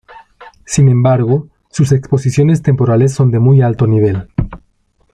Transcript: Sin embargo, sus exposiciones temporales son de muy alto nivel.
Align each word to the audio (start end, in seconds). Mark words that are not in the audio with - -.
Sin 0.65 0.89
embargo, 0.89 1.47
sus 1.69 1.91
exposiciones 1.91 2.63
temporales 2.63 3.13
son 3.13 3.29
de 3.29 3.37
muy 3.37 3.61
alto 3.61 3.85
nivel. 3.85 4.29